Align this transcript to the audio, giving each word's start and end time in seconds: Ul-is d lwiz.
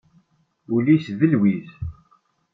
Ul-is 0.73 1.05
d 1.17 1.19
lwiz. 1.31 1.69